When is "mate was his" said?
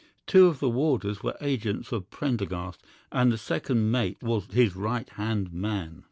3.91-4.75